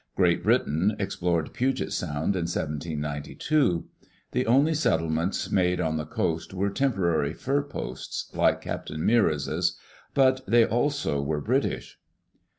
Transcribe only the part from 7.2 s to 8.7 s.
fur posts, like